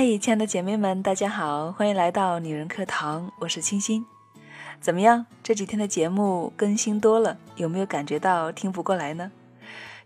[0.00, 4.06] 嗨，亲爱的姐妹们，大家好，欢迎来到女人课堂，我是清新。
[4.80, 5.26] 怎么样？
[5.42, 9.32] 这几天的节目更新多了，有没有感觉到听不过来呢？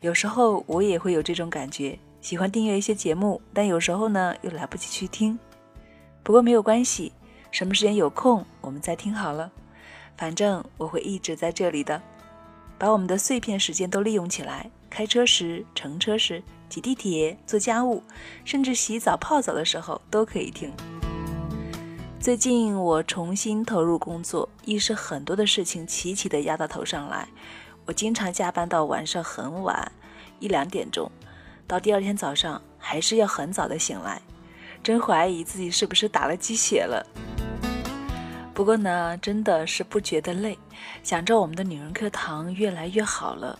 [0.00, 5.36] 有时候我也会有这种感觉，喜欢订阅一些节目，但有时候呢又来不及去听。
[6.22, 7.12] 不过没有关系，
[7.50, 9.50] 什么时间有空我们再听好了。
[10.16, 12.00] 反正我会一直在这里的，
[12.78, 14.70] 把我们的碎片时间都利用起来。
[14.88, 16.40] 开车时、乘车时、
[16.70, 18.02] 挤地铁、做家务，
[18.44, 20.72] 甚至洗澡泡澡的时候都可以听。
[22.20, 27.26] 最近我重新投入工作，一是很多的事情齐齐的压到头上来，
[27.86, 29.90] 我经常加班到晚上很晚，
[30.38, 31.10] 一两点钟，
[31.66, 34.22] 到第二天早上还是要很早的醒来，
[34.82, 37.04] 真怀疑自己是不是打了鸡血了。
[38.52, 40.58] 不过呢，真的是不觉得累，
[41.02, 43.58] 想着我们的女人课堂越来越好了。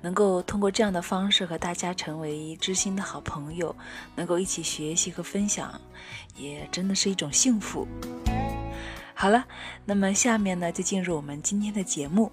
[0.00, 3.74] 能够通过这样的方式和大家成为知心的好朋友，
[4.16, 5.80] 能够一起学习和分享，
[6.36, 7.86] 也真的是一种幸福。
[9.14, 9.44] 好了，
[9.84, 12.32] 那么下面呢，就进入我们今天的节目。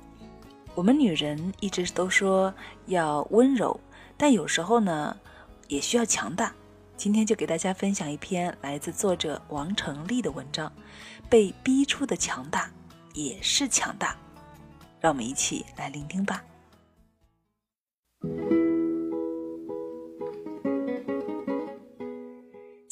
[0.74, 2.54] 我们女人一直都说
[2.86, 3.78] 要温柔，
[4.16, 5.18] 但有时候呢，
[5.68, 6.54] 也需要强大。
[6.96, 10.72] 今天就给大家分享一篇来自作者王成立的文章：
[11.30, 12.72] 被逼出的强大
[13.14, 14.16] 也是强大。
[15.00, 16.42] 让我们一起来聆听吧。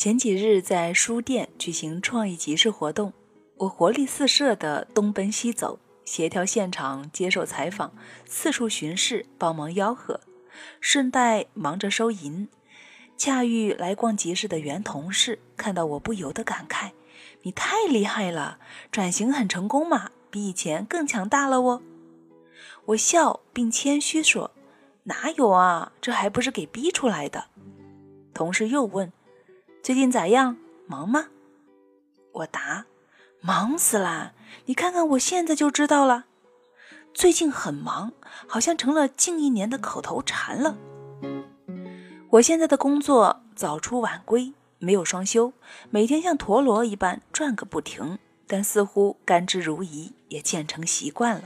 [0.06, 3.12] 前几日在书店举行创意集市活动，
[3.58, 7.92] 我活力四射的东奔西走，协调现场，接受采访，
[8.28, 10.22] 四处巡视，帮忙吆喝，
[10.80, 12.48] 顺带忙着收银。
[13.18, 16.92] 恰遇来逛集市的原同事，看到我不由得感慨
[17.42, 18.60] ：“你太厉害了，
[18.92, 21.82] 转型很成功嘛，比以前更强大了哦。”
[22.86, 24.52] 我笑并谦虚说
[25.06, 27.46] ：“哪有啊，这还不是给逼出来的。”
[28.36, 29.12] 同事又问。
[29.86, 30.58] 最近咋样？
[30.88, 31.28] 忙吗？
[32.32, 32.86] 我答：
[33.40, 34.34] 忙死了！
[34.66, 36.26] 你看看我现在就知道了。
[37.14, 38.12] 最近很忙，
[38.48, 40.76] 好像成了近一年的口头禅了。
[42.32, 45.54] 我现在的工作早出晚归，没有双休，
[45.92, 48.18] 每天像陀螺一般转个不停，
[48.48, 51.44] 但似乎甘之如饴，也渐成习惯了。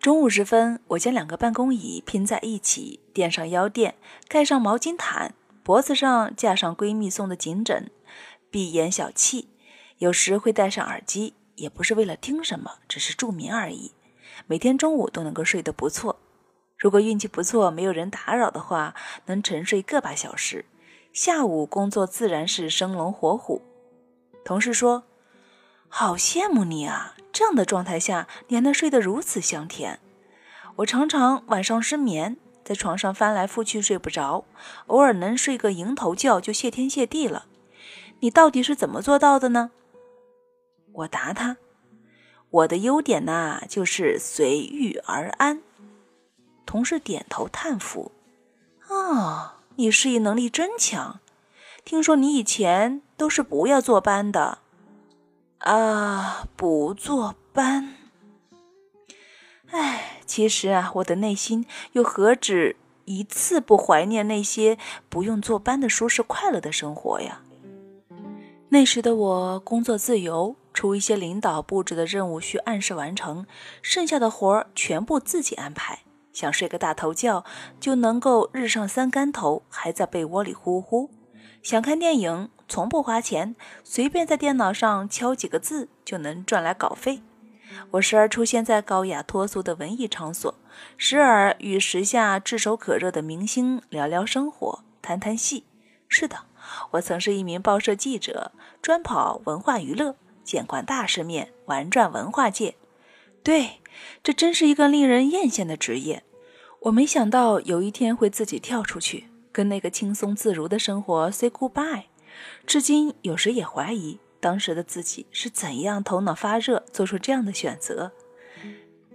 [0.00, 5.34] 中午时分，我将两个办公椅拼在一起，垫上腰垫，盖上毛巾毯。
[5.62, 7.90] 脖子上架上闺蜜送的颈枕，
[8.50, 9.46] 闭眼小憩。
[9.98, 13.92] 有时会戴上耳机，也不是为了听什么，只是助眠而已。
[14.46, 16.18] 每天中午都能够睡得不错。
[16.76, 18.96] 如果运气不错，没有人打扰的话，
[19.26, 20.64] 能沉睡个把小时。
[21.12, 23.62] 下午工作自然是生龙活虎。
[24.44, 25.04] 同事说
[25.86, 30.00] ：“好羡慕你啊，这样的状态下你还能睡得如此香甜。”
[30.76, 32.36] 我常常晚上失眠。
[32.64, 34.44] 在床上翻来覆去睡不着，
[34.86, 37.46] 偶尔能睡个蝇头觉就谢天谢地了。
[38.20, 39.70] 你到底是怎么做到的呢？
[40.92, 41.56] 我答他
[42.50, 45.62] ：“我的优点呐，就是随遇而安。”
[46.66, 48.12] 同事点头叹服
[48.88, 51.18] ：“啊，你适应能力真强。
[51.84, 54.58] 听说你以前都是不要坐班的。”
[55.58, 57.94] 啊，不坐班。
[59.72, 64.76] 唉，其实啊，我的内心又何止一次不怀念那些
[65.08, 67.40] 不用坐班的舒适快乐的生活呀？
[68.68, 73.46] 那时的我工作自由，除一些领导布置的任务需按时完成，
[73.80, 76.00] 剩下的活儿全部自己安排。
[76.34, 77.44] 想睡个大头觉，
[77.80, 81.10] 就能够日上三竿头，还在被窝里呼呼。
[81.62, 87.22] 想看电影，从不花钱，随便在电脑上敲几个字就能赚来稿费。
[87.92, 90.54] 我时而出现在高雅脱俗的文艺场所，
[90.96, 95.64] 时而与时下炙手可热的明星聊聊生活、谈谈戏。
[96.08, 96.36] 是的，
[96.92, 102.74] 我曾是一名报社记者，专跑文化娱乐，见惯大世面，玩转文化界。
[103.42, 103.80] 对，
[104.22, 106.22] 这真是一个令人艳羡的职业。
[106.82, 112.04] 我没想到有一天会自己跳出去，跟那个轻松自如的生活 say goodbye。
[112.66, 114.18] 至今有时也怀疑。
[114.42, 118.10] 当时的自己是怎样头脑发热做出这样的选择？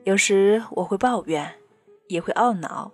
[0.06, 1.56] 有时我会抱怨，
[2.08, 2.94] 也会懊恼。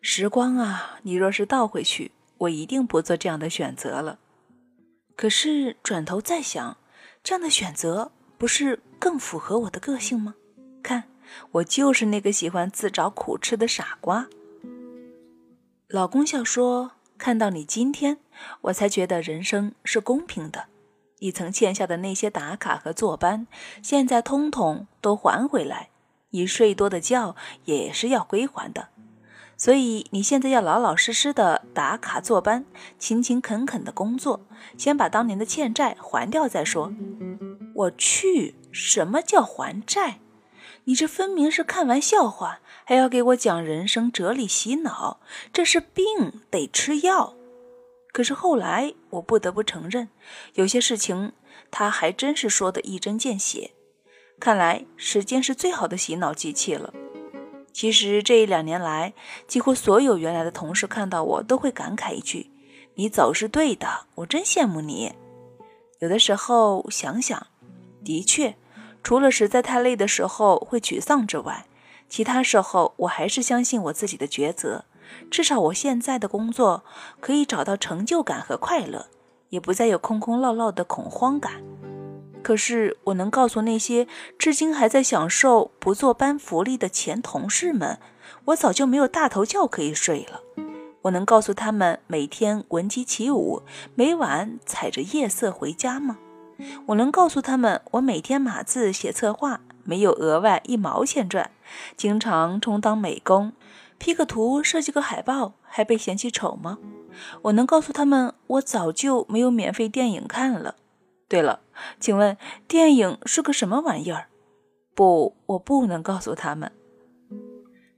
[0.00, 4.18] 时光啊，你若是倒回去，我一定不做这样的选择了。
[5.14, 6.78] 可是转头再想，
[7.22, 10.34] 这样的选择不是更符合我的个性吗？
[10.82, 11.04] 看，
[11.50, 14.26] 我就是那个喜欢自找苦吃的傻瓜。
[15.88, 18.16] 老公笑说：“看到你今天，
[18.62, 20.64] 我才觉得人生是公平的。”
[21.22, 23.46] 你曾欠下的那些打卡和坐班，
[23.80, 25.90] 现在通通都还回来。
[26.30, 28.88] 你睡多的觉也是要归还的。
[29.56, 32.64] 所以你现在要老老实实的打卡坐班，
[32.98, 34.40] 勤勤恳恳的工作，
[34.76, 36.92] 先把当年的欠债还掉再说。
[37.76, 40.18] 我去，什么叫还债？
[40.84, 45.20] 你这分明是看完笑话，还要给我讲人生哲理洗脑，
[45.52, 47.34] 这是病，得吃药。
[48.12, 50.10] 可是后来我不得不承认，
[50.54, 51.32] 有些事情
[51.70, 53.72] 他还真是说的一针见血。
[54.38, 56.92] 看来时间是最好的洗脑机器了。
[57.72, 59.14] 其实这一两年来，
[59.46, 62.50] 几乎所有原来的同事看到我都会感慨一句
[62.96, 65.14] ：“你走是对的，我真羡慕你。”
[66.00, 67.46] 有的时候想想，
[68.04, 68.56] 的确，
[69.02, 71.64] 除了实在太累的时候会沮丧之外，
[72.10, 74.84] 其他时候我还是相信我自己的抉择。
[75.30, 76.84] 至少我现在的工作
[77.20, 79.06] 可以找到成就感和快乐，
[79.50, 81.62] 也不再有空空落落的恐慌感。
[82.42, 87.98] 可是，我能告诉那些至今还在享受不坐班福利的前同事们，
[88.46, 90.40] 我早就没有大头觉可以睡了。
[91.02, 93.62] 我能告诉他们每天闻鸡起舞，
[93.94, 96.18] 每晚踩着夜色回家吗？
[96.86, 101.50] 我能告诉他们，我每天码字写策划，没有额外一毛钱赚，
[101.96, 103.52] 经常充当美工
[104.02, 106.76] ，P 个图、设计个海报，还被嫌弃丑吗？
[107.42, 110.74] 我能告诉他们，我早就没有免费电影看了。
[111.28, 111.60] 对了，
[112.00, 114.26] 请问电影是个什么玩意儿？
[114.96, 116.72] 不，我不能告诉他们。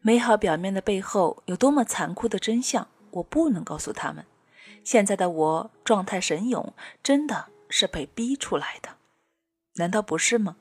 [0.03, 4.27] 美好表面的背后有多么残酷的真相，我不能告诉他们。
[4.85, 8.91] 现在的我状态神勇，真的是被逼出来的，
[9.77, 10.57] 难道不是吗？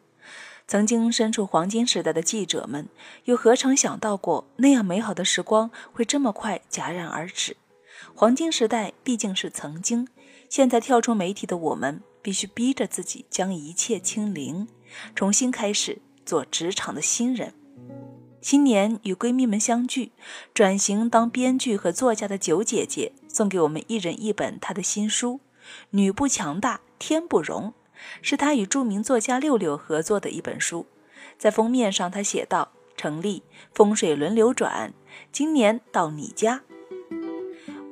[0.68, 2.88] 曾经身处黄金时代的记者们，
[3.26, 7.58] 又何曾想到过那样美好的时光会这么快戛然而止？
[8.16, 10.08] 黄金时代毕竟是曾经，
[10.50, 12.02] 现在跳出媒体的我们。
[12.24, 14.70] 必须逼着自己将一切清零，
[15.14, 17.54] 重新开始做职场的新人。
[18.40, 20.14] 新年与闺蜜们相聚，
[20.54, 25.34] 转型当编剧和作家的九姐姐送给我们一人一本她的新书
[25.90, 27.72] 《女不强大天不容》，
[28.22, 30.86] 是他与著名作家六六合作的一本书。
[31.38, 34.94] 在封面上，他写道：“成立风水轮流转，
[35.32, 36.62] 今年到你家。”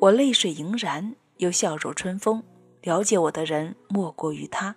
[0.01, 2.43] 我泪水盈然，又笑若春风。
[2.81, 4.75] 了解我的人莫过于他，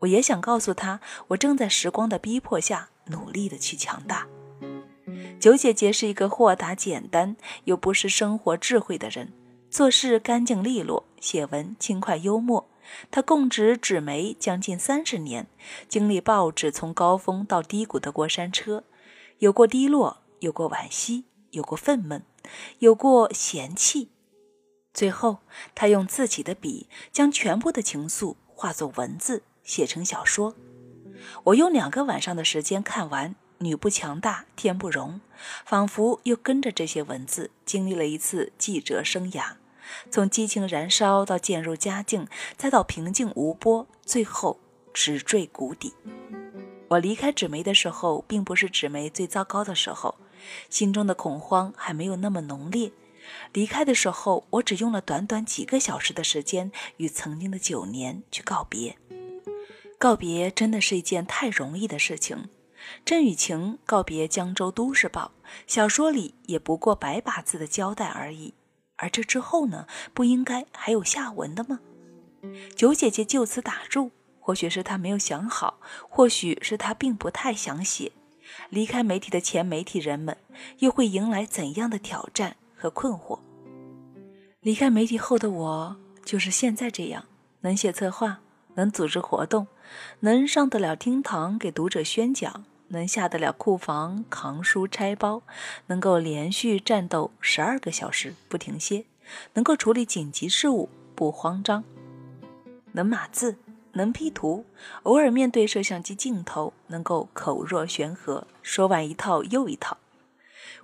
[0.00, 4.26] 我也想告诉他，我正在时光的逼迫下努力的去强大。
[5.38, 9.32] 九姐姐是一个豁达简单又不失生活智慧的人，
[9.68, 12.66] 做事干净利落，写文轻快幽默。
[13.10, 15.46] 他供职纸媒将近三十年，
[15.88, 18.84] 经历报纸从高峰到低谷的过山车，
[19.38, 22.22] 有过低落，有过惋惜，有过愤懑，
[22.78, 24.08] 有过嫌弃。
[24.94, 25.38] 最后，
[25.74, 30.54] 他用自己的笔将全部的情愫化作文字，写成小说。
[31.44, 35.20] 我用两个晚上的时间看完《女不强大天不容》，
[35.64, 39.54] 仿佛又跟着这些文字经历了一次记者生涯，
[40.10, 44.60] 从激情燃烧到渐入佳境，再到平静无波，最后
[44.92, 45.92] 直坠谷底。
[46.88, 50.16] 我离开纸媒的时候，并不是纸媒最糟糕的时候，
[50.68, 52.92] 心中的恐慌还没有那么浓烈。
[53.52, 58.98] 离开的时候，我只用了短短几个小时的时间，与曾经的九年去告别。
[59.98, 62.48] 告别真的是一件太容易的事情。
[63.04, 65.30] 郑雨晴告别《江州都市报》，
[65.68, 68.54] 小说里也不过百把字的交代而已。
[69.02, 69.88] 而这之后呢？
[70.14, 71.80] 不应该还有下文的吗？
[72.76, 78.12] 九姐姐就此打住，或许是她没有想好，或许是她并不太想写。
[78.70, 80.36] 离开媒体的前媒体人们，
[80.78, 82.54] 又会迎来怎样的挑战？
[82.76, 83.40] 和困惑。
[84.60, 87.24] 离开媒体后的我，就是现在这样：
[87.62, 88.38] 能写策划，
[88.74, 89.66] 能组织活动，
[90.20, 95.42] 能上得了厅堂给读者宣讲，能下得了库房扛书拆包，
[95.86, 99.06] 能够连续战斗十二个小时不停歇，
[99.54, 101.82] 能够处理紧急事务不慌张，
[102.92, 103.56] 能码字，
[103.92, 104.66] 能 P 图，
[105.04, 109.96] 偶尔面对摄像机镜头，能够口若悬河，说完一套又一套。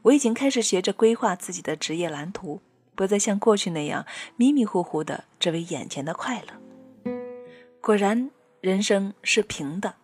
[0.03, 2.63] 我已经开始学着规划自己的职业蓝图，
[2.95, 7.13] 不再像过去那样迷迷糊糊的只为眼前的快乐。
[7.81, 9.97] 果然，人生是平的，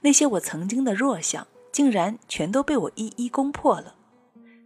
[0.00, 3.96] 那些我曾经的弱项，竟然全都被我一一攻破了。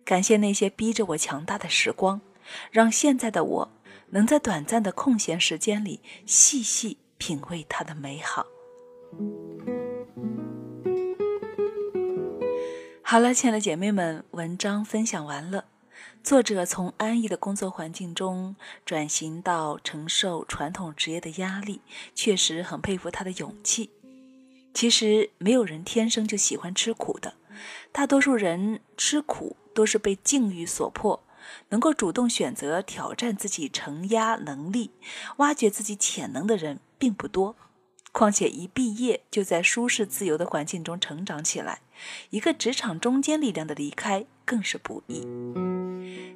[0.04, 2.20] 感谢那些逼着我强大的时光，
[2.70, 3.70] 让现在的我
[4.10, 8.46] 能在短暂的空闲时间里细细品味它的美好。
[13.02, 15.66] 好了，亲爱的姐妹们，文章分享完了。
[16.22, 21.80] 作者从安逸的工作环境中转型到承受传统职业的压力，
[22.14, 23.90] 确实很佩服他的勇气。
[24.76, 27.32] 其实没有人天生就喜欢吃苦的，
[27.92, 31.24] 大多数人吃苦都是被境遇所迫，
[31.70, 34.90] 能够主动选择挑战自己承压能力、
[35.38, 37.56] 挖掘自己潜能的人并不多。
[38.12, 41.80] 况且一毕业就在舒适自由的环境中成长起来，
[42.28, 45.26] 一个职场中坚力量的离开更是不易。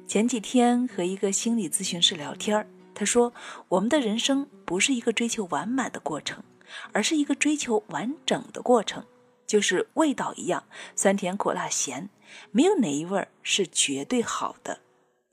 [0.07, 3.33] 前几天和一个心理咨询师聊天他说
[3.69, 6.43] ：“我们的人生不是一个追求完满的过程，
[6.91, 9.05] 而是一个追求完整的过程。
[9.45, 10.63] 就是味道一样，
[10.95, 12.09] 酸甜苦辣咸，
[12.51, 14.79] 没有哪一味儿是绝对好的。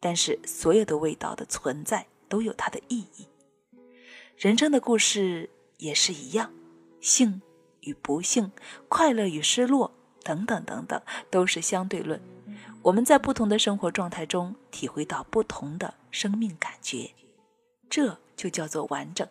[0.01, 3.27] 但是所有的味道的存在都有它的意义。
[4.37, 6.53] 人生的故事。”也是一样，
[7.01, 7.41] 幸
[7.83, 8.51] 与不幸，
[8.89, 9.93] 快乐与失落，
[10.25, 12.21] 等等等等，都是相对论。
[12.83, 17.13] 我们在不同的生活状态中体会到不同的生命感觉，
[17.89, 19.29] 这就叫做完整。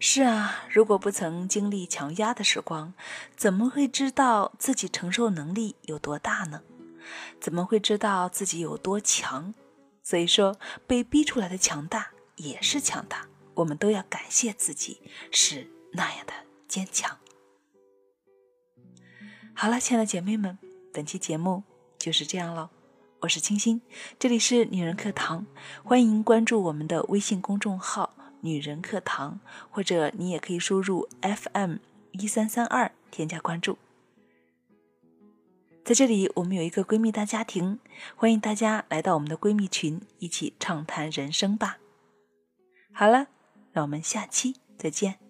[0.00, 2.94] 是啊，如果不曾经历强压的时光，
[3.36, 6.62] 怎么会知道自己承受能力有多大呢？
[7.40, 9.54] 怎么会知道自己有多强？
[10.04, 13.26] 所以说，被逼出来的强大也是强大。
[13.54, 15.00] 我们都要感谢自己
[15.32, 16.32] 是那样的
[16.68, 17.18] 坚强。
[19.52, 20.56] 好了，亲爱的姐妹们，
[20.94, 21.64] 本期节目
[21.98, 22.70] 就是这样了。
[23.22, 23.82] 我是清新，
[24.16, 25.44] 这里是女人课堂，
[25.82, 28.07] 欢迎关注我们的微信公众号
[28.40, 29.40] “女人课堂”，
[29.70, 31.76] 或者你也可以输入 FM
[32.12, 33.78] 一三三二添加关注。
[35.84, 37.78] 在这里，我们有一个闺蜜大家庭，
[38.16, 41.78] 欢迎大家来到我们的闺蜜群，一起畅谈人生吧。
[42.92, 43.28] 好了。
[43.70, 45.27] 让我们下期再见。